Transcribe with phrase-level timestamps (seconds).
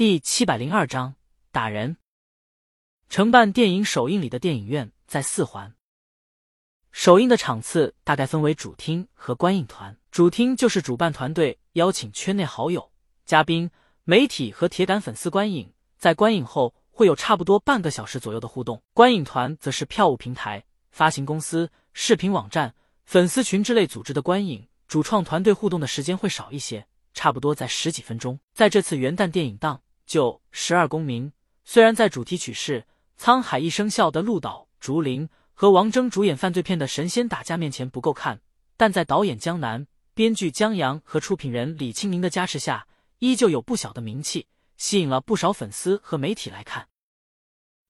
[0.00, 1.14] 第七百零二章
[1.52, 1.98] 打人。
[3.10, 5.74] 承办电影首映礼的电影院在四环。
[6.90, 9.94] 首映的场次大概分为主厅和观影团。
[10.10, 12.90] 主厅就是主办团队邀请圈内好友、
[13.26, 13.70] 嘉宾、
[14.04, 18.82] 媒体和铁杆粉丝观影，在观影后会有差不多半个小时左右的互动。
[18.94, 22.74] 观影团则是票务平台、发行公司、视频网站、
[23.04, 28.40] 粉丝群之类组织的观影，主创团队互动的时间会少一些，差不多在十几分钟。
[28.54, 29.82] 在这次元旦电影档。
[30.10, 31.32] 就十二公民，
[31.64, 32.80] 虽然在主题曲是
[33.16, 38.40] 《沧海一声笑》的鹿岛竹林和王铮主演犯罪片的神仙打架面前不够看，
[38.76, 42.88] 但在导演江南、编剧江阳和出品人李清明的加持下，
[43.20, 46.88] 依旧有不小的名气，吸引了不少粉丝和媒体来看。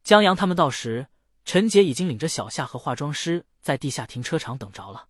[0.05, 1.07] 江阳他们到时，
[1.47, 5.09] 陈杰已经领着小夏和化妆师在地下停车场等着了。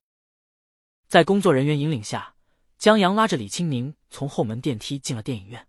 [1.09, 2.37] 在工作人员引领下，
[2.79, 5.67] 江阳拉着李清明从后门电梯进了电影院。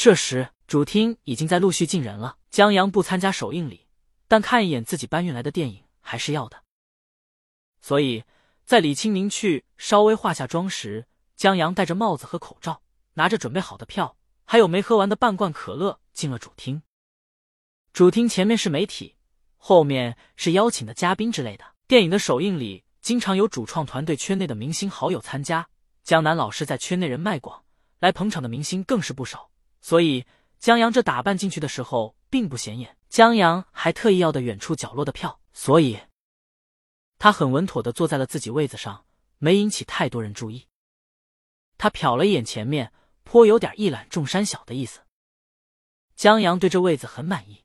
[0.00, 2.38] 这时，主厅已经在陆续进人了。
[2.50, 3.88] 江阳不参加首映礼，
[4.28, 6.62] 但看一眼自己搬运来的电影还是要的。
[7.80, 8.22] 所以
[8.64, 12.80] 在李清明去稍微化下妆时，江阳戴着帽子和口罩，
[13.14, 16.80] 拿着准备好的票，还有没喝完的半罐可乐，进了主厅。
[17.92, 19.16] 主厅前面是媒体，
[19.56, 21.64] 后面是邀请的嘉宾之类的。
[21.88, 25.68] 电影的首映礼经常有主创团队圈内的明星好友参加，
[26.04, 27.64] 江南老师在圈内人脉广，
[27.98, 29.47] 来捧场的明星更是不少。
[29.80, 30.26] 所以
[30.58, 36.00] 江阳这打扮进去的时候并不显眼，江阳还特意要的远处角落的票，所以
[37.18, 39.06] 他很稳妥的坐在了自己位子上，
[39.38, 40.66] 没引起太多人注意。
[41.76, 45.00] 他瞟了一眼前面，颇有点一览众山小的意思。
[46.16, 47.64] 江阳对这位子很满意，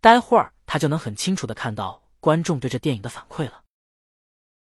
[0.00, 3.64] 待会儿他就能很清楚的看到观众对这电影的反馈了。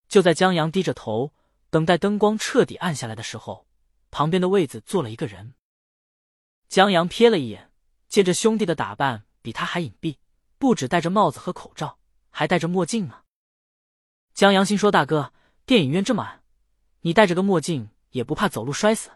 [0.08, 1.34] 就在江阳低着头
[1.70, 3.66] 等待灯光彻底暗下来的时候，
[4.10, 5.54] 旁边的位子坐了一个人。
[6.68, 7.72] 江阳瞥了一眼，
[8.08, 10.18] 见这兄弟的打扮比他还隐蔽，
[10.58, 11.98] 不止戴着帽子和口罩，
[12.30, 13.24] 还戴着墨镜呢。
[14.34, 15.32] 江阳心说：“大哥，
[15.64, 16.44] 电影院这么暗，
[17.00, 19.10] 你戴着个墨镜也不怕走路摔死？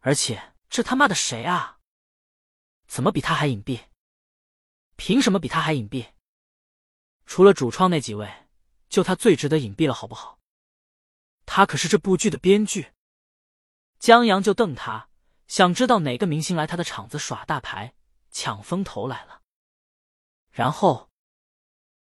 [0.00, 1.78] 而且这他妈的谁啊？
[2.86, 3.88] 怎么比他还隐蔽？
[4.96, 6.12] 凭什么比他还隐蔽？
[7.26, 8.48] 除了主创那几位，
[8.88, 10.40] 就他最值得隐蔽了，好不好？
[11.44, 12.92] 他可是这部剧的编剧。”
[14.00, 15.10] 江阳就瞪他。
[15.52, 17.92] 想知道哪个明星来他的场子耍大牌、
[18.30, 19.42] 抢风头来了？
[20.50, 21.10] 然后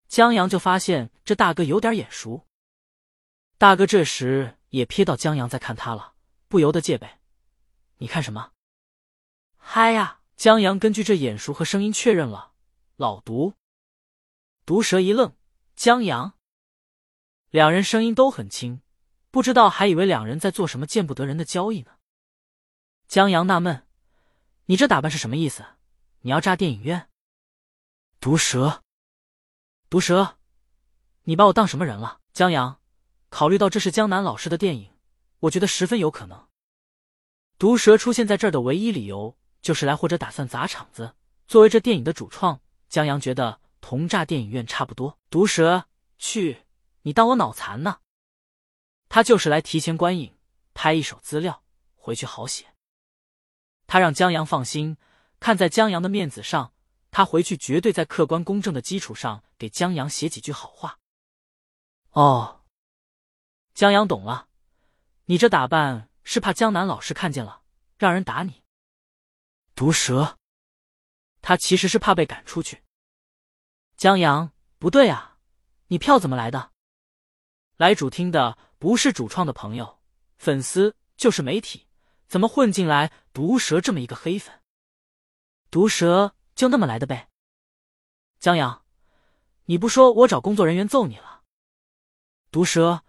[0.09, 2.47] 江阳就发现这大哥有点眼熟。
[3.59, 6.15] 大哥这时也瞥到江阳在看他了，
[6.49, 7.19] 不由得戒备
[8.01, 8.53] ：“你看什么
[9.61, 12.55] ？”“嗨呀！”江阳根据这眼熟和声音确认了
[12.97, 13.53] ：“老毒。”
[14.65, 15.37] 毒蛇一愣，
[15.77, 16.39] 江阳
[17.51, 18.81] 两人声音都很轻，
[19.31, 21.94] 不知道还以为两人在做什么见不得人的交易呢。
[23.15, 23.87] 江阳纳闷
[24.67, 25.65] ：“你这打扮是什么意思？
[26.23, 27.09] 你要炸电影院？”
[28.19, 28.83] 毒蛇，
[29.89, 30.37] 毒蛇，
[31.23, 32.19] 你把我当什么人了？
[32.33, 32.81] 江阳，
[33.29, 34.91] 考虑到这是江南老师的电影，
[35.39, 36.49] 我觉得十分有可能。
[37.57, 41.15] 毒蛇出现在这儿的唯一理由就是来或者打算砸场子。
[41.47, 45.21] 作为这电影的主创，江阳觉得同炸电影院差不多。
[45.31, 45.87] 毒蛇，
[46.19, 46.65] 去，
[47.03, 48.01] 你当我脑残呢？
[49.09, 50.37] 他就是来提前观影，
[50.75, 51.63] 拍一手资料，
[51.95, 52.74] 回去好写。
[53.87, 54.97] 他让江阳放心，
[55.41, 56.73] 看在江阳的面子上，
[57.11, 60.99] 他回去绝对在客观公正的基础上给江阳写几句好话。
[62.11, 62.63] 哦，
[63.75, 64.49] 江阳懂了，
[65.27, 67.63] 你这打扮是怕江南老师看见了，
[67.99, 68.63] 让人打你。
[69.75, 70.39] 毒蛇，
[71.43, 72.83] 他其实是怕被赶出去。
[73.97, 75.39] 江阳，不对啊，
[75.89, 76.73] 你票怎么来的？
[77.77, 80.01] 来主厅的不是主创的朋友、
[80.37, 81.89] 粉丝，就是媒体。
[82.35, 84.53] 怎么混进来毒蛇这么一个黑粉？
[85.71, 87.29] 毒蛇就那么来的呗。
[88.41, 88.83] 江阳，
[89.67, 91.43] 你不说我找工作人员揍你了。
[92.51, 93.05] 毒蛇，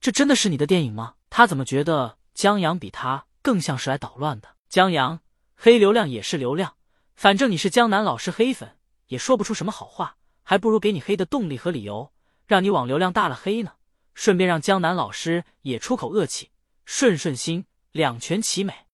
[0.00, 1.16] 这真的是你的电影吗？
[1.28, 4.56] 他怎么觉得江阳比他更像是来捣乱的？
[4.70, 5.20] 江阳，
[5.54, 6.74] 黑流量也是流量，
[7.14, 8.78] 反正你是江南老师黑粉，
[9.08, 12.14] 也说不出什么好话，还不如给你黑的动力和理由，
[12.46, 13.74] 让你往流量大了黑呢。
[14.14, 16.50] 顺便让江南老师也出口恶气，
[16.86, 17.66] 顺顺心。
[17.92, 18.86] 两全其美，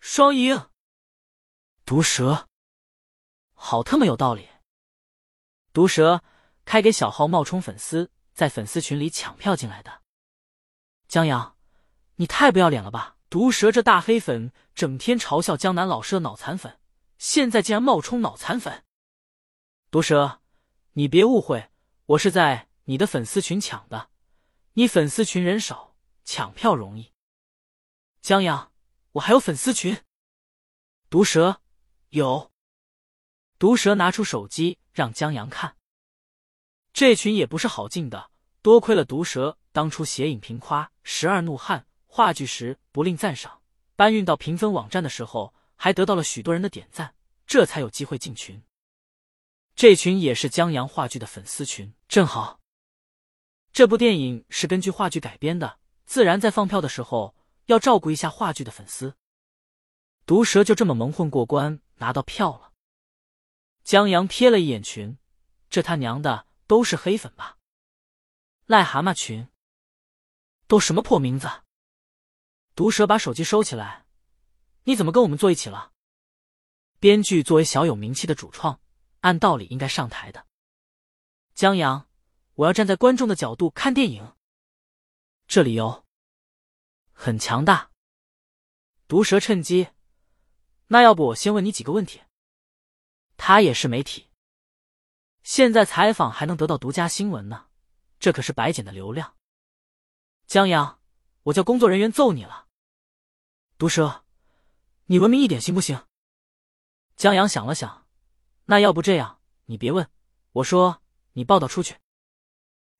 [0.00, 0.68] 双赢。
[1.84, 2.48] 毒蛇，
[3.54, 4.48] 好他妈有道理。
[5.72, 6.22] 毒蛇
[6.64, 10.02] 开给小号冒充粉丝，在粉丝群里抢票进来的。
[11.08, 11.56] 江阳，
[12.16, 13.16] 你太不要脸了吧！
[13.30, 16.78] 毒蛇这大黑粉整天嘲笑江南老师的脑残粉，
[17.18, 18.84] 现在竟然冒充脑残粉。
[19.90, 20.40] 毒蛇，
[20.92, 21.70] 你别误会，
[22.06, 24.10] 我是在你的粉丝群抢的。
[24.74, 27.12] 你粉丝群人少，抢票容易。
[28.26, 28.72] 江阳，
[29.12, 30.02] 我还有粉丝群。
[31.08, 31.60] 毒蛇
[32.08, 32.50] 有。
[33.56, 35.76] 毒蛇拿出手机让江阳看，
[36.92, 38.32] 这群也不是好进的。
[38.62, 43.62] 多亏了毒蛇当初写影评夸《十二怒汉》话剧时不吝赞赏，
[43.94, 47.14] 搬运到评分网站的时候还得到了许多人的点赞，
[47.46, 48.60] 这才有机会进群。
[49.76, 52.58] 这群也是江阳话剧的粉丝群，正好。
[53.72, 57.35] 这部电影是根据话剧改编的，自然在放票的时候
[57.66, 59.16] 要照顾一下话剧的粉丝。
[60.24, 62.72] 毒蛇就这么蒙混过关，拿到票了。
[63.84, 65.18] 江阳瞥了一眼群，
[65.70, 67.58] 这他娘的都是黑粉吧？
[68.66, 69.48] 癞蛤蟆群，
[70.66, 71.48] 都什么破名字？
[72.74, 74.06] 毒蛇把手机收起来。
[74.84, 75.92] 你怎么跟我们坐一起了？
[76.98, 78.80] 编剧作为小有名气的主创，
[79.20, 80.46] 按道理应该上台的。
[81.54, 82.08] 江阳，
[82.54, 84.34] 我要站在观众的角度看电影。
[85.46, 86.04] 这理由
[87.18, 87.90] 很强大。
[89.08, 89.88] 毒蛇趁机，
[90.88, 92.20] 那要不我先问你几个问题？
[93.38, 94.28] 他也是媒体，
[95.42, 97.66] 现在采访还能得到独家新闻呢。
[98.20, 99.34] 这可是白捡的流量，
[100.46, 101.00] 江阳，
[101.44, 102.66] 我叫工作人员揍你了。
[103.78, 104.24] 毒蛇，
[105.06, 106.06] 你文明一点行不行？
[107.16, 108.06] 江阳想了想，
[108.66, 110.08] 那要不这样，你别问，
[110.52, 111.02] 我说
[111.32, 111.96] 你报道出去。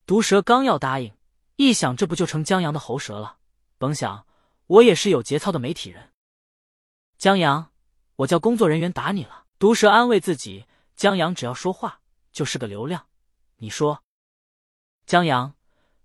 [0.05, 1.17] 毒蛇刚要答应，
[1.57, 3.39] 一想这不就成江阳的喉舌了？
[3.79, 4.27] 甭想，
[4.67, 6.13] 我也是有节操的媒体人。
[7.19, 7.73] 江阳，
[8.17, 9.47] 我叫工作人员打你了。
[9.59, 12.01] 毒蛇安慰自己，江阳只要说话
[12.31, 13.09] 就是个流量。
[13.57, 14.03] 你说。
[15.07, 15.55] 江阳，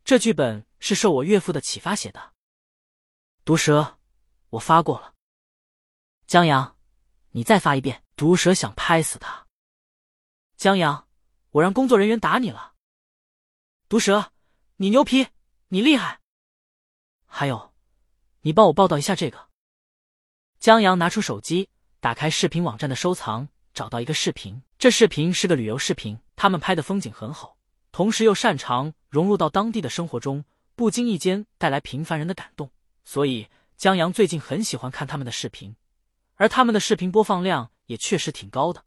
[0.06, 2.34] 这剧本是受我岳父的启发写的。
[3.44, 4.00] 毒蛇，
[4.52, 5.16] 我发过了。
[6.28, 6.78] 江阳，
[7.32, 8.04] 你再发一遍。
[8.16, 9.48] 毒蛇想拍死他。
[10.56, 11.10] 江阳，
[11.50, 12.76] 我让工作人员打你了。
[13.90, 14.32] 毒蛇，
[14.76, 15.28] 你牛皮，
[15.70, 16.21] 你厉害。
[17.34, 17.72] 还有，
[18.42, 19.48] 你帮我报道一下这个。
[20.60, 21.70] 江阳拿出手机，
[22.02, 24.62] 打开视频网站的收藏，找到一个视频。
[24.78, 27.58] 这视频是个旅游视频，他们拍的风景很好。
[27.94, 30.44] 同时又擅长融入到当地的生活中，
[30.76, 32.70] 不经意间带来平凡人的感动，
[33.06, 35.76] 所以江阳最近很喜欢看他们的视频，
[36.36, 38.84] 而他们的视频播放量也确实挺高的。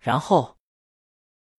[0.00, 0.58] 然后，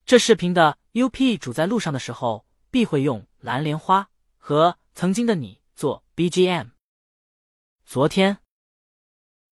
[0.06, 4.02] 这视频的 UP 主在路上的时候必会用《蓝莲花》
[4.38, 6.72] 和《曾经的你》做 BGM。
[7.86, 8.40] 昨天，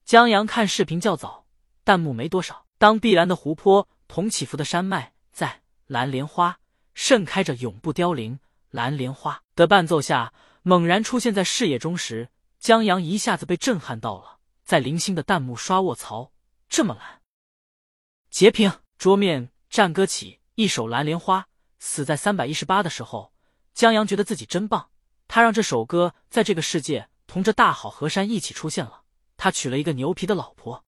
[0.03, 1.45] 江阳看视频较早，
[1.85, 2.65] 弹幕没多少。
[2.77, 5.47] 当碧蓝的湖泊同起伏的山脉在
[5.85, 6.51] 《蓝莲花》。
[6.93, 8.41] 盛开着永不凋零
[8.71, 10.33] 蓝莲花的伴奏下，
[10.63, 14.39] 猛然出现在视野中时，江阳一下子被震撼到了。
[14.65, 16.33] 在零星的弹幕刷卧槽，
[16.67, 17.21] 这么蓝！
[18.29, 21.47] 截屏，桌面战歌起一首蓝莲花，
[21.79, 23.31] 死在三百一十八的时候，
[23.73, 24.89] 江阳觉得自己真棒。
[25.27, 29.03] 他让这首歌在这个世界同这大好河山一起出现了。
[29.35, 30.83] 他娶了一个牛皮的老婆，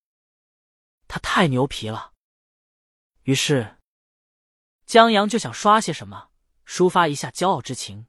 [1.07, 2.13] 他太牛皮了。
[3.24, 3.75] 于是。
[4.86, 6.31] 江阳就想刷些什么，
[6.65, 8.07] 抒发一下骄傲之情。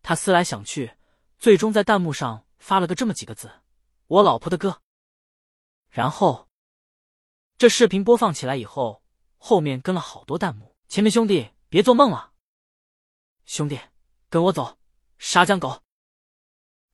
[0.00, 0.96] 他思来想去，
[1.38, 3.60] 最终在弹幕上发了个这么几个字
[4.08, 4.80] ：“我老婆的歌。”
[5.92, 6.48] 然后，
[7.58, 9.02] 这视频播放起来以后，
[9.36, 12.32] 后面跟了好多弹幕：“前面兄弟别做梦了，
[13.44, 13.78] 兄弟
[14.30, 14.78] 跟我走，
[15.18, 15.82] 杀江狗，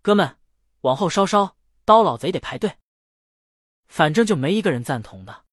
[0.01, 0.39] 哥们
[0.83, 2.79] 往后稍稍，刀老贼得排队。”
[3.87, 5.45] 反正就没一个人赞同的。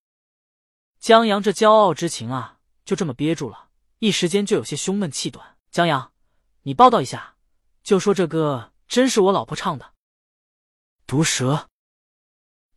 [0.99, 2.59] 江阳这骄傲之情啊！
[2.85, 5.57] 就这么憋住了，一时间就有些胸闷气短。
[5.71, 6.13] 江阳，
[6.61, 7.35] 你报道一下，
[7.83, 9.93] 就说这歌真是我老婆唱的。
[11.05, 11.69] 毒蛇，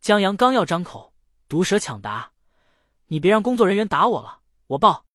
[0.01, 1.13] 江阳刚要张口，
[1.47, 2.33] 毒蛇抢答
[3.07, 5.05] ：“你别让工作人员打我了，我报。”